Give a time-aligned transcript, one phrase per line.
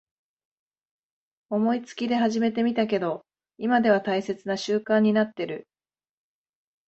[1.51, 3.21] 思いつきで始めてみたけど
[3.59, 5.67] 今では大切な習慣になってる